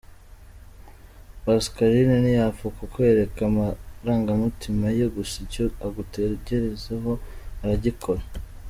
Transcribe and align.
Pascaline 1.43 2.13
ntiyapfa 2.23 2.67
kukwereka 2.77 3.39
amarangamtima 3.49 4.87
ye 4.97 5.05
gusa 5.15 5.35
icyo 5.45 5.63
agutekerezaho 5.85 7.11
aragikora. 7.63 8.21